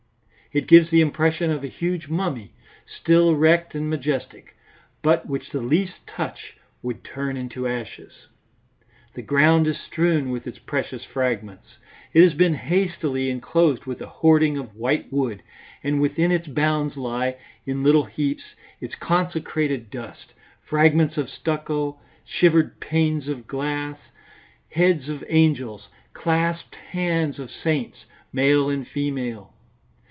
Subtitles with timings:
[0.53, 2.51] It gives the impression of a huge mummy,
[2.85, 4.53] still erect and majestic,
[5.01, 8.27] but which the least touch would turn into ashes.
[9.13, 11.77] The ground is strewn with its precious fragments.
[12.11, 15.41] It has been hastily enclosed with a hoarding of white wood,
[15.85, 18.43] and within its bounds lies, in little heaps,
[18.81, 20.33] its consecrated dust,
[20.65, 23.95] fragments of stucco, shivered panes of glass,
[24.71, 29.53] heads of angels, clasped hands of saints, male and female.